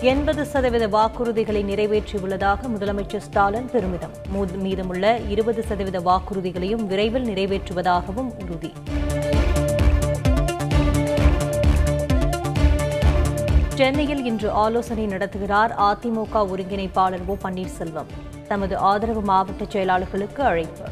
எண்பது 0.00 0.44
சதவீத 0.44 0.88
வாக்குறுதிகளை 0.88 1.62
நிறைவேற்றியுள்ளதாக 1.64 2.58
முதலமைச்சர் 2.74 3.16
ஸ்டாலின் 3.16 3.70
பெருமிதம். 3.70 4.10
மீதமுள்ள 4.56 5.18
இருபது 5.18 5.62
சதவீத 5.62 6.00
வாக்குறுதிகளையும் 6.00 6.86
விரைவில் 6.86 7.26
நிறைவேற்றுவதாகவும் 7.26 8.30
உறுதி. 8.42 8.72
சென்னையில் 13.74 14.24
இன்று 14.24 14.50
ஆலோசனை 14.50 15.06
நடத்துகிறார் 15.06 15.74
அதிமுக 15.88 16.46
ஒருங்கிணைப்பாளர் 16.52 17.26
ஓ 17.26 17.36
பன்னீர்செல்வம். 17.42 18.10
தமது 18.48 18.76
ஆதரவு 18.76 19.20
மாவட்ட 19.20 19.64
செயலாளர்களுக்கு 19.64 20.40
அழைப்பு. 20.40 20.86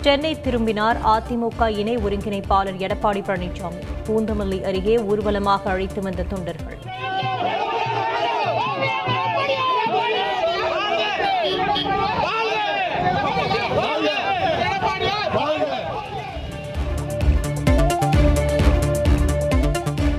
சென்னை 0.00 0.40
திரும்பினார் 0.40 0.96
அதிமுக 1.04 1.68
இணை 1.68 1.96
ஒருங்கிணைப்பாளர் 1.96 2.80
எடப்பாடி 2.86 3.20
பழனிசாமி. 3.28 3.91
பூந்தமல்லி 4.06 4.62
அருகே 4.62 4.96
ஊர்வலமாக 4.98 5.70
அழைத்து 5.70 6.02
வந்த 6.02 6.22
தொண்டர்கள். 6.22 6.78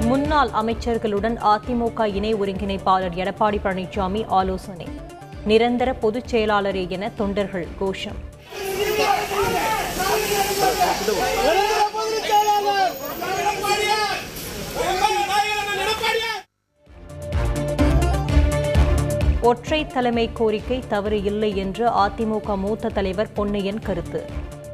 முன்னாள் 0.02 0.50
அமைச்சர்களுடன் 0.62 1.36
அதிமுக 1.54 2.06
இணை 2.14 2.36
ஒருங்கிணைப்பாளர் 2.36 3.18
எடப்பாடி 3.22 3.59
பழனிசாமி 3.64 4.23
ஆலோசனை. 4.28 4.88
நிரந்தர 5.45 5.94
பொதுச் 5.94 6.28
செயலாளரே 6.28 6.86
என 6.90 7.09
தொண்டர்கள் 7.09 7.68
கோஷம். 7.80 8.20
ஒற்றை 19.44 19.88
தலைமை 19.88 20.30
கோரிக்கை 20.33 20.83
தவறு 20.88 21.23
இல்லை 21.23 21.58
என்று 21.58 21.89
அதிமுக 21.89 22.58
மூத்த 22.58 22.89
தலைவர் 22.89 23.30
பொன்னையன் 23.36 23.81
கருத்து. 23.81 24.25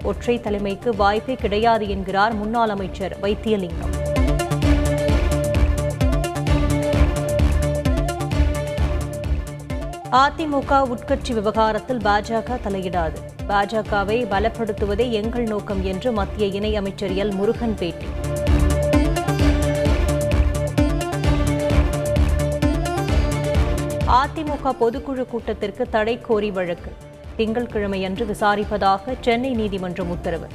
ஒற்றை 0.04 0.40
தலைமைக்கு 0.40 0.96
வாய்ப்பே 0.96 1.36
கிடையாது 1.36 1.90
என்கிறார் 1.90 2.34
முன்னாள் 2.34 2.70
அமைச்சர் 2.70 3.18
வைத்தியலிங்கம். 3.22 3.96
அதிமுக 10.12 10.96
உட்கட்சி 10.96 11.34
விவகாரத்தில் 11.34 11.98
பாஜக 11.98 12.60
தலையிடாது. 12.68 13.20
பாஜகவை 13.48 14.26
பலப்படுத்துவதே 14.26 15.10
எங்கள் 15.10 15.44
நோக்கம் 15.44 15.84
என்று 15.84 16.12
மத்திய 16.12 16.60
இணையமைச்சர் 16.60 17.16
எல் 17.24 17.34
முருகன் 17.34 17.76
பேட்டி. 17.80 18.06
அதிமுக 24.10 24.72
பொதுக்குழு 24.80 25.26
கூட்டத்திற்கு 25.26 25.90
தடை 25.90 26.22
கோரி 26.22 26.52
வழக்கு. 26.52 26.92
திங்கட்கிழமையன்று 27.38 28.26
விசாரிப்பதாக 28.32 29.14
சென்னை 29.22 29.54
நீதிமன்றம் 29.54 30.10
உத்தரவு. 30.10 30.48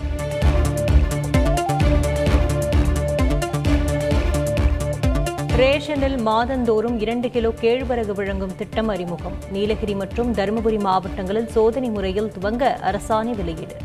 ரேஷனில் 5.56 6.18
மாதந்தோறும் 6.22 7.00
இரண்டு 7.00 7.30
கிலோ 7.30 7.48
கேழ்வரகு 7.60 8.14
வழங்கும் 8.14 8.56
திட்டம் 8.56 8.88
அறிமுகம். 8.88 9.36
நீலகிரி 9.50 9.94
மற்றும் 9.94 10.34
தருமபுரி 10.34 10.80
மாவட்டங்களில் 10.80 11.48
சோதனை 11.48 11.90
முறையில் 11.90 12.32
துவங்க 12.38 12.76
அரசாணை 12.90 13.34
வெளியீடு. 13.34 13.76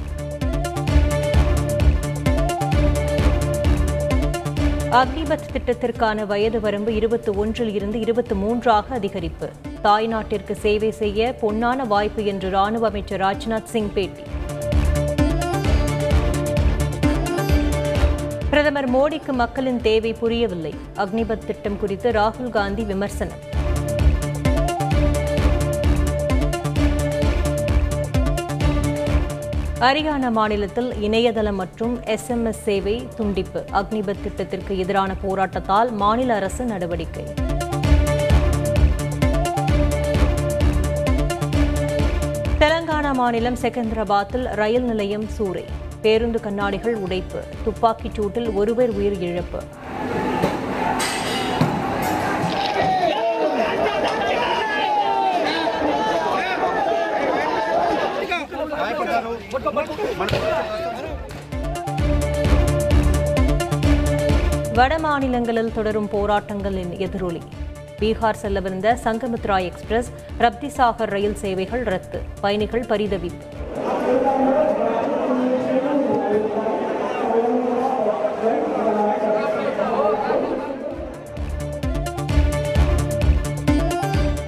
அக்னிபத் 4.92 5.48
திட்டத்திற்கான 5.54 6.26
வயது 6.26 6.60
வரம்பு 6.60 6.96
இருபத்தி 6.96 7.32
ஒன்றில் 7.32 7.74
இருந்து 7.74 8.00
இருபத்தி 8.00 8.36
மூன்றாக 8.36 9.00
அதிகரிப்பு. 9.00 9.50
தாய்நாட்டிற்கு 9.84 10.52
சேவை 10.52 10.92
செய்ய 10.92 11.36
பொன்னான 11.42 11.88
வாய்ப்பு 11.88 12.26
என்று 12.26 12.50
ராணுவ 12.50 12.88
அமைச்சர் 12.88 13.22
ராஜ்நாத் 13.22 13.64
சிங் 13.64 13.94
பேட்டி. 13.94 14.22
பிரதமர் 18.50 18.92
மோடிக்கு 18.92 19.32
மக்களின் 19.32 19.82
தேவை 19.82 20.14
புரியவில்லை. 20.14 20.76
அக்னிபத் 20.96 21.46
திட்டம் 21.46 21.80
குறித்து 21.80 22.12
ராகுல் 22.12 22.50
காந்தி 22.50 22.84
விமர்சனம். 22.84 23.58
ஹரியானா 29.80 30.32
மாநிலத்தில் 30.32 31.02
இணையதளம் 31.02 31.56
மற்றும் 31.56 32.00
எஸ்எம்எஸ் 32.04 32.62
சேவை 32.64 33.08
துண்டிப்பு. 33.18 33.64
அக்னிபத் 33.74 34.22
திட்டத்திற்கு 34.24 34.78
எதிரான 34.78 35.16
போராட்டத்தால் 35.28 35.92
மாநில 35.92 36.34
அரசு 36.34 36.66
நடவடிக்கை. 36.66 37.24
தெலங்கானா 42.60 43.14
மாநிலம் 43.14 43.56
செகந்திராபாத்தில் 43.56 44.56
ரயில் 44.56 44.84
நிலையம் 44.84 45.26
சூறை. 45.38 45.64
பேருந்து 46.02 46.40
கண்ணாடிகள் 46.40 46.96
உடைப்பு. 46.96 47.44
துப்பாக்கிச் 47.64 48.20
சூட்டில் 48.20 48.54
ஒருவர் 48.54 48.90
உயிர் 48.90 49.20
இழப்பு. 49.20 49.60
வட 64.80 64.98
மாநிலங்களில் 65.00 65.72
தொடரும் 65.74 66.08
போராட்டங்களின் 66.12 66.92
எதிரொலி. 67.06 67.40
பீகார் 68.00 68.38
செல்லவிருந்த 68.42 68.88
சங்கமித்ரா 69.06 69.58
எக்ஸ்பிரஸ் 69.62 70.10
ரப்திசாகர் 70.40 71.10
ரயில் 71.14 71.36
சேவைகள் 71.36 71.84
ரத்து. 71.84 72.20
பயணிகள் 72.42 72.86
பரிதவிப்பு. 72.92 73.46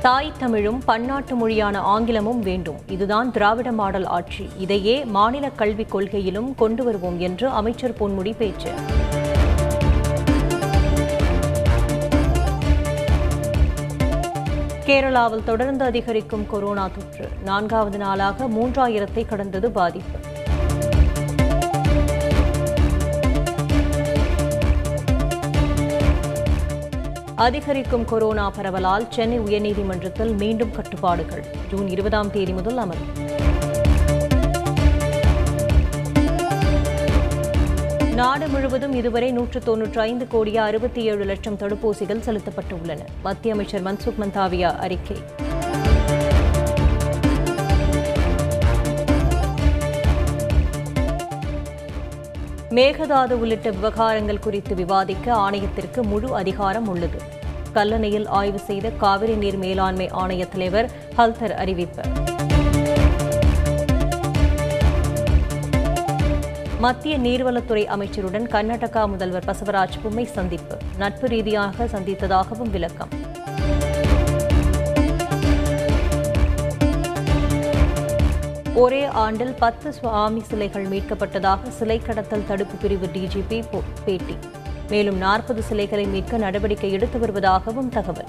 தாய் 0.02 0.31
தமிழும் 0.38 0.81
பன்னாட்டு 0.86 1.36
மொழியான 1.36 1.80
ஆங்கிலமும் 1.80 2.41
வேண்டும். 2.41 2.80
இதுதான் 2.88 3.31
திராவிட 3.31 3.72
மாடல் 3.72 4.06
ஆட்சி. 4.06 4.50
இதையே 4.58 5.06
மாநில 5.06 5.50
கல்விக் 5.50 5.96
கொள்கையிலும் 5.96 6.56
கொண்டு 6.56 6.84
வருவோம் 6.84 7.20
என்று 7.20 7.50
அமைச்சர் 7.50 7.97
பொன்முடி 8.00 8.36
பேச்சு. 8.38 8.70
கேரளாவில் 14.91 15.44
தொடர்ந்து 15.44 15.85
அதிகரிக்கும் 15.85 16.47
கொரோனா 16.47 16.88
தொற்று. 16.88 17.28
நான்காவது 17.44 17.97
நாளாக 17.97 18.46
மூன்றாயிரத்தை 18.46 19.25
கடந்தது 19.25 19.72
பாதிப்பு. 19.72 20.19
அதிகரிக்கும் 27.35 28.06
கொரோனா 28.06 28.50
பரவலால் 28.50 29.07
சென்னை 29.09 29.40
உயர்நீதிமன்றத்தில் 29.40 30.38
மீண்டும் 30.38 30.72
கட்டுப்பாடுகள். 30.72 31.44
ஜூன் 31.72 31.88
இருபதாம் 31.88 32.31
தேதி 32.31 32.52
முதல் 32.52 32.78
அமல் 32.78 33.31
நாடு 38.22 38.48
முழுவதும் 38.48 38.94
இதுவரை 38.94 39.32
நூற்று 39.32 39.59
தொன்னூற்றி 39.59 40.00
ஐந்து 40.00 40.28
கோடியே 40.28 40.58
அறுபத்தி 40.58 41.04
ஏழு 41.04 41.24
லட்சம் 41.24 41.58
தடுப்பூசிகள் 41.58 42.22
செலுத்தப்பட்டுள்ளன. 42.26 43.00
மத்திய 43.24 43.54
அமைச்சர் 43.54 43.84
மன்சுக் 43.84 44.20
மந்தாவியா 44.20 44.76
அறிக்கை. 44.76 45.18
மேகதாது 52.70 53.32
உள்ளிட்ட 53.32 53.70
விவகாரங்கள் 53.70 54.40
குறித்து 54.40 54.76
விவாதிக்க 54.76 55.34
ஆணையத்திற்கு 55.34 56.02
முழு 56.02 56.35
அதிகாரம் 56.35 56.88
உள்ளது. 56.88 57.22
கல்லணையில் 57.73 58.28
ஆய்வு 58.28 58.59
செய்த 58.59 58.90
காவிரி 58.90 59.35
நீர் 59.35 59.58
மேலாண்மை 59.58 60.09
ஆணைய 60.12 60.50
தலைவர் 60.50 60.91
ஹல்தர் 61.18 61.53
அறிவிப்பு. 61.53 62.02
மத்திய 66.82 67.20
நீர்வளத்துறை 67.20 67.86
அமைச்சருடன் 67.86 68.48
கர்நாடகா 68.48 69.08
முதல்வர் 69.08 69.44
பசவராஜ் 69.46 70.02
பொம்மை 70.04 70.26
சந்திப்பு. 70.26 70.78
நட்பு 70.98 71.28
ரீதியாக 71.28 71.86
சந்தித்ததாகவும் 71.86 72.70
விளக்கம். 72.70 73.08
ஒரே 78.76 79.06
ஆண்டில் 79.06 79.54
பத்து 79.54 79.94
சுவாமி 79.94 80.42
சிலைகள் 80.42 80.88
மீட்கப்பட்டதாக 80.88 81.70
சிலை 81.70 82.00
கடத்தல் 82.00 82.48
தடுப்பு 82.48 82.76
பிரிவு 82.76 83.08
டிஜிபி 83.08 83.64
போ- 83.72 83.84
பேட்டி. 84.06 84.38
மேலும் 84.90 85.18
நாற்பது 85.18 85.64
சிலைகளை 85.64 86.06
மீட்க 86.06 86.38
நடவடிக்கை 86.38 86.92
எடுத்து 86.92 87.20
வருவதாகவும் 87.20 87.90
தகவல். 87.90 88.26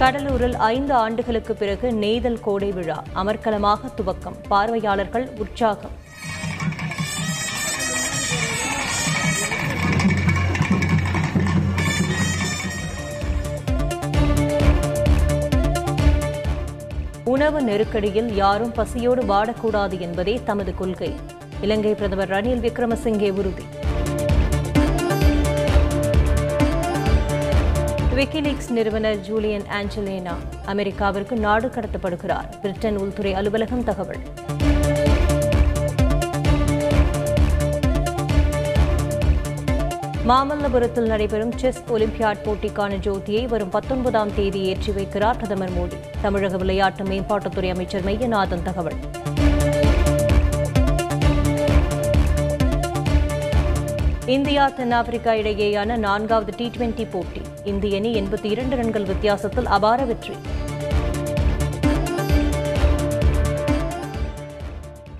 கடலூரில் 0.00 0.54
ஐந்து 0.54 0.92
ஆண்டுகளுக்கு 0.94 1.52
பிறகு 1.54 1.86
நெய்தல் 1.92 2.38
கோடை 2.40 2.68
விழா 2.72 2.96
அமர்க்கலமாக 3.14 3.90
துவக்கம் 3.98 4.36
பார்வையாளர்கள் 4.48 5.26
உற்சாகம். 5.42 5.94
உணவு 17.24 17.60
நெருக்கடியில் 17.62 18.30
யாரும் 18.34 18.72
பசியோடு 18.72 19.22
வாடக்கூடாது 19.22 19.98
என்பதே 19.98 20.40
தமது 20.44 20.74
கொள்கை. 20.74 21.12
இலங்கை 21.60 21.94
பிரதமர் 21.94 22.28
ரணில் 22.28 22.64
விக்ரமசிங்கே 22.66 23.30
உறுதி. 23.40 23.66
விக்கிலீக்ஸ் 28.20 28.70
நிறுவனர் 28.70 29.20
ஜூலியன் 29.20 29.64
ஆஞ்சலேனா 29.76 30.32
அமெரிக்காவிற்கு 30.66 31.34
நாடு 31.36 31.68
கடத்தப்படுகிறார். 31.68 32.48
பிரிட்டன் 32.62 32.96
உள்துறை 32.96 33.34
அலுவலகம் 33.34 33.84
தகவல். 33.84 34.18
மாமல்லபுரத்தில் 40.30 41.06
நடைபெறும் 41.06 41.52
செஸ் 41.58 41.82
ஒலிம்பியாட் 41.88 42.42
போட்டிக்கான 42.44 42.98
ஜோதியை 43.06 43.46
வரும் 43.46 43.68
பத்தொன்பதாம் 43.68 44.34
தேதி 44.34 44.62
ஏற்றி 44.62 44.92
வைக்கிறார் 44.92 45.36
பிரதமர் 45.36 45.72
மோடி. 45.78 46.00
தமிழக 46.20 46.56
விளையாட்டு 46.56 47.04
மேம்பாட்டுத்துறை 47.04 47.70
அமைச்சர் 47.70 48.04
மையநாதன் 48.04 48.62
தகவல். 48.62 48.98
இந்தியா 54.26 54.68
தென்னாப்பிரிக்கா 54.68 55.32
இடையேயான 55.32 55.96
நான்காவது 55.96 56.52
டி 56.56 56.70
டுவெண்டி 56.78 57.06
போட்டி. 57.10 57.40
இந்திய 57.64 57.96
அணி 57.96 58.20
எண்பத்தி 58.20 58.44
இரண்டு 58.44 58.76
ரன்கள் 58.76 59.04
வித்தியாசத்தில் 59.04 59.66
அபார 59.66 60.04
வெற்றி. 60.04 60.34